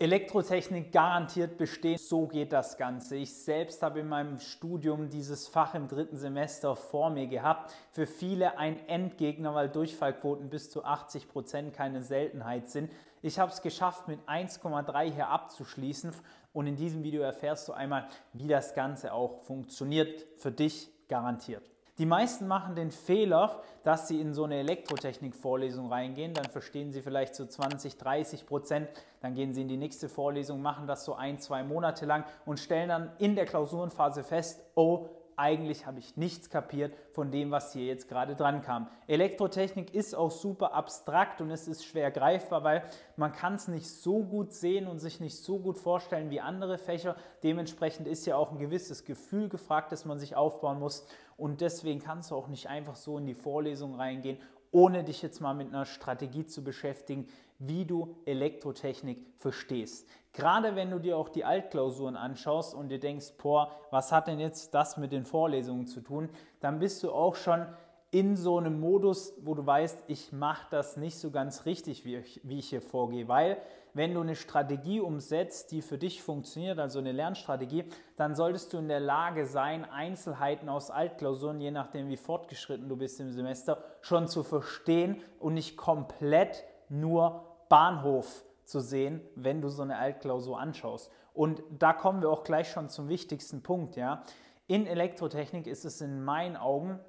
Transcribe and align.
Elektrotechnik 0.00 0.92
garantiert 0.92 1.58
bestehen, 1.58 1.98
so 1.98 2.28
geht 2.28 2.52
das 2.52 2.76
Ganze. 2.76 3.16
Ich 3.16 3.34
selbst 3.34 3.82
habe 3.82 3.98
in 3.98 4.08
meinem 4.08 4.38
Studium 4.38 5.08
dieses 5.08 5.48
Fach 5.48 5.74
im 5.74 5.88
dritten 5.88 6.16
Semester 6.16 6.76
vor 6.76 7.10
mir 7.10 7.26
gehabt. 7.26 7.74
Für 7.90 8.06
viele 8.06 8.58
ein 8.58 8.78
Endgegner, 8.86 9.56
weil 9.56 9.68
Durchfallquoten 9.68 10.50
bis 10.50 10.70
zu 10.70 10.84
80 10.84 11.28
Prozent 11.28 11.74
keine 11.74 12.00
Seltenheit 12.00 12.68
sind. 12.68 12.92
Ich 13.22 13.40
habe 13.40 13.50
es 13.50 13.60
geschafft, 13.60 14.06
mit 14.06 14.20
1,3 14.28 15.12
hier 15.12 15.30
abzuschließen 15.30 16.12
und 16.52 16.68
in 16.68 16.76
diesem 16.76 17.02
Video 17.02 17.22
erfährst 17.22 17.66
du 17.66 17.72
einmal, 17.72 18.06
wie 18.32 18.46
das 18.46 18.76
Ganze 18.76 19.12
auch 19.12 19.42
funktioniert. 19.42 20.24
Für 20.36 20.52
dich 20.52 20.92
garantiert. 21.08 21.68
Die 21.98 22.06
meisten 22.06 22.46
machen 22.46 22.76
den 22.76 22.92
Fehler, 22.92 23.60
dass 23.82 24.06
sie 24.06 24.20
in 24.20 24.32
so 24.32 24.44
eine 24.44 24.56
Elektrotechnik-Vorlesung 24.60 25.90
reingehen, 25.90 26.32
dann 26.32 26.44
verstehen 26.44 26.92
sie 26.92 27.02
vielleicht 27.02 27.34
so 27.34 27.44
20, 27.44 27.98
30 27.98 28.46
Prozent, 28.46 28.88
dann 29.20 29.34
gehen 29.34 29.52
sie 29.52 29.62
in 29.62 29.68
die 29.68 29.76
nächste 29.76 30.08
Vorlesung, 30.08 30.62
machen 30.62 30.86
das 30.86 31.04
so 31.04 31.14
ein, 31.14 31.40
zwei 31.40 31.64
Monate 31.64 32.06
lang 32.06 32.24
und 32.46 32.60
stellen 32.60 32.88
dann 32.88 33.10
in 33.18 33.34
der 33.34 33.46
Klausurenphase 33.46 34.22
fest, 34.22 34.64
oh, 34.76 35.08
eigentlich 35.38 35.86
habe 35.86 35.98
ich 35.98 36.16
nichts 36.16 36.50
kapiert 36.50 36.94
von 37.12 37.30
dem, 37.30 37.50
was 37.50 37.72
hier 37.72 37.86
jetzt 37.86 38.08
gerade 38.08 38.34
dran 38.34 38.62
kam. 38.62 38.88
Elektrotechnik 39.06 39.94
ist 39.94 40.14
auch 40.14 40.30
super 40.30 40.74
abstrakt 40.74 41.40
und 41.40 41.50
es 41.50 41.68
ist 41.68 41.84
schwer 41.84 42.10
greifbar, 42.10 42.64
weil 42.64 42.82
man 43.16 43.32
kann 43.32 43.54
es 43.54 43.68
nicht 43.68 43.88
so 43.88 44.24
gut 44.24 44.52
sehen 44.52 44.86
und 44.86 44.98
sich 44.98 45.20
nicht 45.20 45.36
so 45.36 45.58
gut 45.58 45.78
vorstellen 45.78 46.30
wie 46.30 46.40
andere 46.40 46.78
Fächer. 46.78 47.16
Dementsprechend 47.42 48.08
ist 48.08 48.26
ja 48.26 48.36
auch 48.36 48.52
ein 48.52 48.58
gewisses 48.58 49.04
Gefühl 49.04 49.48
gefragt, 49.48 49.92
das 49.92 50.04
man 50.04 50.18
sich 50.18 50.36
aufbauen 50.36 50.78
muss 50.78 51.06
und 51.36 51.60
deswegen 51.60 52.00
kannst 52.00 52.32
du 52.32 52.34
auch 52.34 52.48
nicht 52.48 52.68
einfach 52.68 52.96
so 52.96 53.16
in 53.16 53.26
die 53.26 53.34
Vorlesung 53.34 53.94
reingehen 53.94 54.38
ohne 54.70 55.04
dich 55.04 55.22
jetzt 55.22 55.40
mal 55.40 55.54
mit 55.54 55.68
einer 55.68 55.84
Strategie 55.84 56.46
zu 56.46 56.62
beschäftigen, 56.62 57.28
wie 57.58 57.84
du 57.84 58.16
Elektrotechnik 58.24 59.26
verstehst. 59.36 60.08
Gerade 60.32 60.76
wenn 60.76 60.90
du 60.90 60.98
dir 60.98 61.16
auch 61.16 61.28
die 61.28 61.44
Altklausuren 61.44 62.16
anschaust 62.16 62.74
und 62.74 62.88
dir 62.90 63.00
denkst, 63.00 63.32
boah, 63.42 63.72
was 63.90 64.12
hat 64.12 64.28
denn 64.28 64.38
jetzt 64.38 64.74
das 64.74 64.96
mit 64.96 65.10
den 65.10 65.24
Vorlesungen 65.24 65.86
zu 65.86 66.00
tun, 66.00 66.28
dann 66.60 66.78
bist 66.78 67.02
du 67.02 67.10
auch 67.10 67.34
schon 67.34 67.66
in 68.10 68.36
so 68.36 68.56
einem 68.56 68.80
Modus, 68.80 69.34
wo 69.42 69.54
du 69.54 69.66
weißt, 69.66 70.04
ich 70.06 70.32
mache 70.32 70.66
das 70.70 70.96
nicht 70.96 71.18
so 71.18 71.30
ganz 71.30 71.66
richtig, 71.66 72.04
wie 72.04 72.16
ich, 72.16 72.40
wie 72.42 72.58
ich 72.58 72.70
hier 72.70 72.80
vorgehe. 72.80 73.28
Weil 73.28 73.58
wenn 73.94 74.14
du 74.14 74.20
eine 74.20 74.36
Strategie 74.36 75.00
umsetzt, 75.00 75.70
die 75.72 75.82
für 75.82 75.98
dich 75.98 76.22
funktioniert, 76.22 76.78
also 76.78 76.98
eine 76.98 77.12
Lernstrategie, 77.12 77.84
dann 78.16 78.34
solltest 78.34 78.72
du 78.72 78.78
in 78.78 78.88
der 78.88 79.00
Lage 79.00 79.46
sein, 79.46 79.84
Einzelheiten 79.84 80.68
aus 80.68 80.90
Altklausuren, 80.90 81.60
je 81.60 81.70
nachdem 81.70 82.08
wie 82.08 82.16
fortgeschritten 82.16 82.88
du 82.88 82.96
bist 82.96 83.20
im 83.20 83.32
Semester, 83.32 83.82
schon 84.00 84.28
zu 84.28 84.42
verstehen 84.42 85.22
und 85.38 85.54
nicht 85.54 85.76
komplett 85.76 86.64
nur 86.88 87.44
Bahnhof 87.68 88.44
zu 88.64 88.80
sehen, 88.80 89.20
wenn 89.34 89.60
du 89.60 89.68
so 89.68 89.82
eine 89.82 89.96
Altklausur 89.96 90.58
anschaust. 90.58 91.10
Und 91.32 91.62
da 91.78 91.92
kommen 91.92 92.20
wir 92.20 92.30
auch 92.30 92.44
gleich 92.44 92.70
schon 92.70 92.88
zum 92.88 93.08
wichtigsten 93.08 93.62
Punkt. 93.62 93.96
Ja. 93.96 94.24
In 94.66 94.86
Elektrotechnik 94.86 95.66
ist 95.66 95.84
es 95.84 96.00
in 96.00 96.22
meinen 96.24 96.56
Augen 96.56 97.00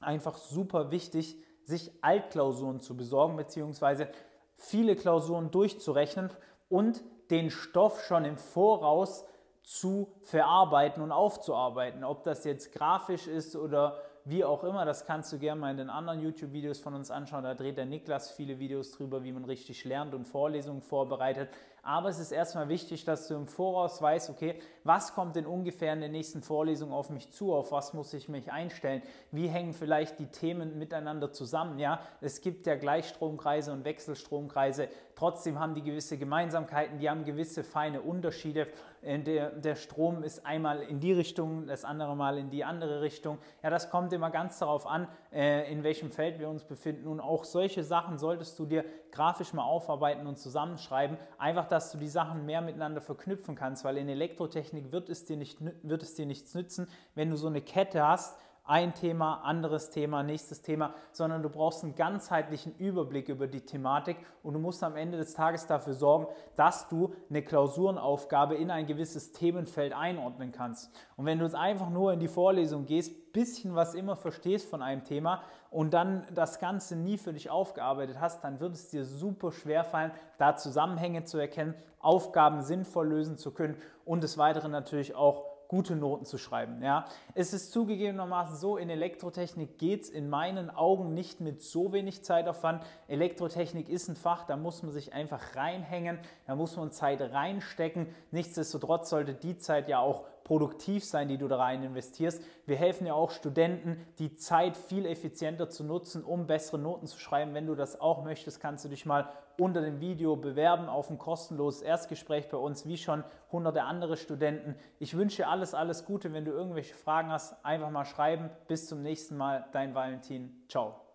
einfach 0.00 0.36
super 0.36 0.90
wichtig, 0.90 1.38
sich 1.64 1.92
Altklausuren 2.02 2.80
zu 2.80 2.96
besorgen, 2.96 3.36
beziehungsweise 3.36 4.08
viele 4.56 4.96
Klausuren 4.96 5.50
durchzurechnen 5.50 6.30
und 6.68 7.04
den 7.30 7.50
Stoff 7.50 8.02
schon 8.02 8.24
im 8.24 8.36
Voraus 8.36 9.24
zu 9.62 10.12
verarbeiten 10.22 11.02
und 11.02 11.12
aufzuarbeiten. 11.12 12.04
Ob 12.04 12.22
das 12.22 12.44
jetzt 12.44 12.72
grafisch 12.72 13.26
ist 13.26 13.56
oder 13.56 14.00
wie 14.28 14.44
auch 14.44 14.64
immer, 14.64 14.84
das 14.84 15.06
kannst 15.06 15.32
du 15.32 15.38
gerne 15.38 15.60
mal 15.60 15.70
in 15.70 15.76
den 15.76 15.88
anderen 15.88 16.20
YouTube-Videos 16.20 16.80
von 16.80 16.94
uns 16.94 17.12
anschauen. 17.12 17.44
Da 17.44 17.54
dreht 17.54 17.76
der 17.76 17.86
Niklas 17.86 18.32
viele 18.32 18.58
Videos 18.58 18.90
drüber, 18.90 19.22
wie 19.22 19.30
man 19.30 19.44
richtig 19.44 19.84
lernt 19.84 20.14
und 20.14 20.26
Vorlesungen 20.26 20.82
vorbereitet. 20.82 21.48
Aber 21.86 22.08
es 22.08 22.18
ist 22.18 22.32
erstmal 22.32 22.68
wichtig, 22.68 23.04
dass 23.04 23.28
du 23.28 23.34
im 23.34 23.46
Voraus 23.46 24.02
weißt, 24.02 24.28
okay, 24.30 24.58
was 24.82 25.14
kommt 25.14 25.36
denn 25.36 25.46
ungefähr 25.46 25.92
in 25.92 26.00
der 26.00 26.08
nächsten 26.08 26.42
Vorlesung 26.42 26.90
auf 26.90 27.10
mich 27.10 27.30
zu, 27.30 27.54
auf 27.54 27.70
was 27.70 27.94
muss 27.94 28.12
ich 28.12 28.28
mich 28.28 28.50
einstellen, 28.50 29.02
wie 29.30 29.46
hängen 29.46 29.72
vielleicht 29.72 30.18
die 30.18 30.26
Themen 30.26 30.76
miteinander 30.80 31.32
zusammen. 31.32 31.78
Ja, 31.78 32.00
es 32.20 32.40
gibt 32.40 32.66
ja 32.66 32.74
Gleichstromkreise 32.74 33.72
und 33.72 33.84
Wechselstromkreise, 33.84 34.88
trotzdem 35.14 35.60
haben 35.60 35.74
die 35.74 35.82
gewisse 35.84 36.18
Gemeinsamkeiten, 36.18 36.98
die 36.98 37.08
haben 37.08 37.24
gewisse 37.24 37.62
feine 37.62 38.02
Unterschiede. 38.02 38.66
Äh, 39.06 39.20
der, 39.20 39.50
der 39.50 39.76
Strom 39.76 40.22
ist 40.22 40.44
einmal 40.44 40.82
in 40.82 41.00
die 41.00 41.12
Richtung, 41.12 41.66
das 41.66 41.84
andere 41.84 42.16
Mal 42.16 42.38
in 42.38 42.50
die 42.50 42.64
andere 42.64 43.00
Richtung. 43.00 43.38
Ja, 43.62 43.70
das 43.70 43.90
kommt 43.90 44.12
immer 44.12 44.30
ganz 44.30 44.58
darauf 44.58 44.86
an, 44.86 45.08
äh, 45.32 45.70
in 45.72 45.82
welchem 45.82 46.10
Feld 46.10 46.38
wir 46.38 46.48
uns 46.48 46.64
befinden. 46.64 47.06
Und 47.06 47.20
auch 47.20 47.44
solche 47.44 47.84
Sachen 47.84 48.18
solltest 48.18 48.58
du 48.58 48.66
dir 48.66 48.84
grafisch 49.12 49.52
mal 49.52 49.64
aufarbeiten 49.64 50.26
und 50.26 50.38
zusammenschreiben. 50.38 51.16
Einfach, 51.38 51.66
dass 51.66 51.92
du 51.92 51.98
die 51.98 52.08
Sachen 52.08 52.44
mehr 52.44 52.60
miteinander 52.60 53.00
verknüpfen 53.00 53.54
kannst, 53.54 53.84
weil 53.84 53.96
in 53.96 54.08
Elektrotechnik 54.08 54.92
wird 54.92 55.08
es 55.08 55.24
dir, 55.24 55.36
nicht, 55.36 55.58
wird 55.82 56.02
es 56.02 56.14
dir 56.14 56.26
nichts 56.26 56.54
nützen, 56.54 56.88
wenn 57.14 57.30
du 57.30 57.36
so 57.36 57.46
eine 57.46 57.62
Kette 57.62 58.06
hast, 58.06 58.38
ein 58.66 58.94
Thema, 58.94 59.42
anderes 59.44 59.90
Thema, 59.90 60.22
nächstes 60.22 60.62
Thema, 60.62 60.94
sondern 61.12 61.42
du 61.42 61.48
brauchst 61.48 61.84
einen 61.84 61.94
ganzheitlichen 61.94 62.74
Überblick 62.76 63.28
über 63.28 63.46
die 63.46 63.60
Thematik 63.60 64.16
und 64.42 64.54
du 64.54 64.58
musst 64.58 64.82
am 64.82 64.96
Ende 64.96 65.18
des 65.18 65.34
Tages 65.34 65.66
dafür 65.66 65.94
sorgen, 65.94 66.26
dass 66.56 66.88
du 66.88 67.14
eine 67.30 67.42
Klausurenaufgabe 67.42 68.56
in 68.56 68.70
ein 68.70 68.86
gewisses 68.86 69.32
Themenfeld 69.32 69.92
einordnen 69.92 70.52
kannst. 70.52 70.92
Und 71.16 71.26
wenn 71.26 71.38
du 71.38 71.44
jetzt 71.44 71.54
einfach 71.54 71.90
nur 71.90 72.12
in 72.12 72.20
die 72.20 72.28
Vorlesung 72.28 72.86
gehst, 72.86 73.32
bisschen 73.32 73.74
was 73.74 73.94
immer 73.94 74.16
verstehst 74.16 74.68
von 74.68 74.82
einem 74.82 75.04
Thema 75.04 75.42
und 75.70 75.92
dann 75.92 76.26
das 76.34 76.58
Ganze 76.58 76.96
nie 76.96 77.18
für 77.18 77.34
dich 77.34 77.50
aufgearbeitet 77.50 78.18
hast, 78.18 78.42
dann 78.42 78.60
wird 78.60 78.74
es 78.74 78.88
dir 78.88 79.04
super 79.04 79.52
schwer 79.52 79.84
fallen, 79.84 80.10
da 80.38 80.56
Zusammenhänge 80.56 81.24
zu 81.24 81.36
erkennen, 81.36 81.74
Aufgaben 82.00 82.62
sinnvoll 82.62 83.08
lösen 83.08 83.36
zu 83.36 83.52
können 83.52 83.76
und 84.06 84.22
des 84.22 84.38
Weiteren 84.38 84.70
natürlich 84.70 85.14
auch 85.14 85.55
gute 85.68 85.96
Noten 85.96 86.24
zu 86.24 86.38
schreiben. 86.38 86.82
Ja. 86.82 87.06
Es 87.34 87.52
ist 87.52 87.72
zugegebenermaßen 87.72 88.56
so, 88.56 88.76
in 88.76 88.90
Elektrotechnik 88.90 89.78
geht 89.78 90.02
es 90.02 90.08
in 90.10 90.28
meinen 90.28 90.70
Augen 90.70 91.14
nicht 91.14 91.40
mit 91.40 91.62
so 91.62 91.92
wenig 91.92 92.24
Zeitaufwand. 92.24 92.82
Elektrotechnik 93.08 93.88
ist 93.88 94.08
ein 94.08 94.16
Fach, 94.16 94.44
da 94.44 94.56
muss 94.56 94.82
man 94.82 94.92
sich 94.92 95.12
einfach 95.12 95.56
reinhängen, 95.56 96.18
da 96.46 96.54
muss 96.54 96.76
man 96.76 96.92
Zeit 96.92 97.20
reinstecken. 97.20 98.08
Nichtsdestotrotz 98.30 99.10
sollte 99.10 99.34
die 99.34 99.58
Zeit 99.58 99.88
ja 99.88 100.00
auch 100.00 100.24
produktiv 100.46 101.04
sein, 101.04 101.26
die 101.26 101.38
du 101.38 101.48
da 101.48 101.56
rein 101.56 101.82
investierst. 101.82 102.40
Wir 102.66 102.76
helfen 102.76 103.04
ja 103.04 103.14
auch 103.14 103.32
Studenten, 103.32 104.00
die 104.20 104.36
Zeit 104.36 104.76
viel 104.76 105.04
effizienter 105.04 105.68
zu 105.68 105.82
nutzen, 105.82 106.22
um 106.22 106.46
bessere 106.46 106.78
Noten 106.78 107.08
zu 107.08 107.18
schreiben. 107.18 107.52
Wenn 107.52 107.66
du 107.66 107.74
das 107.74 108.00
auch 108.00 108.22
möchtest, 108.22 108.60
kannst 108.60 108.84
du 108.84 108.88
dich 108.88 109.06
mal 109.06 109.28
unter 109.58 109.80
dem 109.80 110.00
Video 110.00 110.36
bewerben 110.36 110.88
auf 110.88 111.10
ein 111.10 111.18
kostenloses 111.18 111.82
Erstgespräch 111.82 112.48
bei 112.48 112.58
uns, 112.58 112.86
wie 112.86 112.96
schon 112.96 113.24
hunderte 113.50 113.82
andere 113.82 114.16
Studenten. 114.16 114.76
Ich 115.00 115.16
wünsche 115.16 115.38
dir 115.38 115.48
alles, 115.48 115.74
alles 115.74 116.04
Gute. 116.04 116.32
Wenn 116.32 116.44
du 116.44 116.52
irgendwelche 116.52 116.94
Fragen 116.94 117.32
hast, 117.32 117.64
einfach 117.64 117.90
mal 117.90 118.04
schreiben. 118.04 118.50
Bis 118.68 118.86
zum 118.86 119.02
nächsten 119.02 119.36
Mal, 119.36 119.66
dein 119.72 119.96
Valentin. 119.96 120.62
Ciao. 120.68 121.05